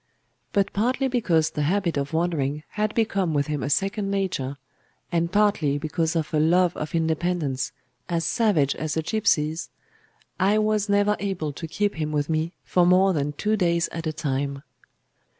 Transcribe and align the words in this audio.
But 0.51 0.73
partly 0.73 1.07
because 1.07 1.51
the 1.51 1.61
habit 1.61 1.95
of 1.95 2.11
wandering 2.11 2.63
had 2.69 2.95
become 2.95 3.35
with 3.35 3.45
him 3.45 3.61
a 3.61 3.69
second 3.69 4.09
nature, 4.09 4.57
and 5.11 5.31
partly 5.31 5.77
because 5.77 6.15
of 6.15 6.33
a 6.33 6.39
love 6.39 6.75
of 6.75 6.95
independence 6.95 7.71
as 8.09 8.25
savage 8.25 8.73
as 8.73 8.97
a 8.97 9.03
gipsy's, 9.03 9.69
I 10.39 10.57
was 10.57 10.89
never 10.89 11.15
able 11.19 11.53
to 11.53 11.67
keep 11.67 11.93
him 11.93 12.11
with 12.11 12.29
me 12.29 12.53
for 12.63 12.83
more 12.83 13.13
than 13.13 13.33
two 13.33 13.55
days 13.55 13.89
at 13.91 14.07
a 14.07 14.13
time. 14.13 14.63